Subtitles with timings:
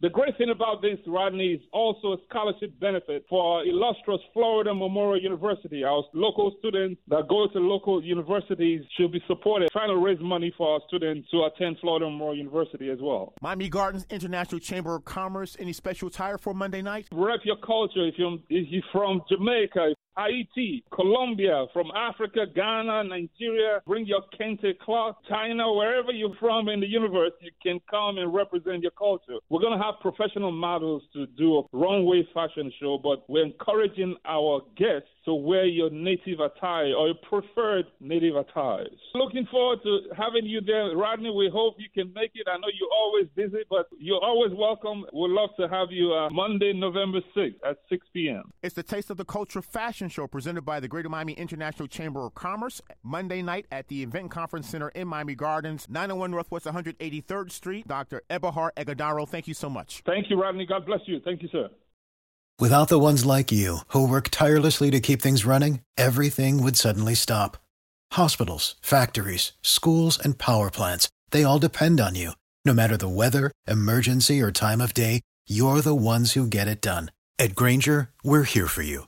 [0.00, 4.74] The great thing about this, Rodney, is also a scholarship benefit for our illustrious Florida
[4.74, 5.84] Memorial University.
[5.84, 10.52] Our local students that go to local universities should be supported, trying to raise money
[10.56, 13.34] for our students to attend Florida Memorial University as well.
[13.42, 15.56] Miami Gardens International Chamber of Commerce.
[15.58, 17.08] Any special attire for Monday night?
[17.12, 18.06] Rep your culture.
[18.06, 24.76] If you're, if you're from Jamaica, Haiti, Colombia, from Africa, Ghana, Nigeria, bring your kente
[24.80, 29.38] cloth, China, wherever you're from in the universe, you can come and represent your culture.
[29.48, 34.16] We're going to have professional models to do a runway fashion show, but we're encouraging
[34.24, 38.96] our guests to wear your native attire or your preferred native attires.
[39.14, 41.30] Looking forward to having you there, Rodney.
[41.30, 42.46] We hope you can make it.
[42.50, 45.04] I know you're always busy, but you're always welcome.
[45.12, 48.50] We'd love to have you uh, Monday, November 6th at 6 p.m.
[48.62, 52.24] It's the Taste of the Culture Fashion Show presented by the Greater Miami International Chamber
[52.24, 52.80] of Commerce.
[53.02, 57.88] Monday night at the Event Conference Center in Miami Gardens, 901 Northwest 183rd Street.
[57.88, 58.22] Dr.
[58.30, 60.02] Eberhard Ighodaro, thank you so much.
[60.06, 60.66] Thank you, Rodney.
[60.66, 61.20] God bless you.
[61.24, 61.68] Thank you, sir.
[62.60, 67.14] Without the ones like you, who work tirelessly to keep things running, everything would suddenly
[67.14, 67.56] stop.
[68.12, 72.32] Hospitals, factories, schools, and power plants, they all depend on you.
[72.64, 76.80] No matter the weather, emergency, or time of day, you're the ones who get it
[76.80, 77.10] done.
[77.38, 79.07] At Grainger, we're here for you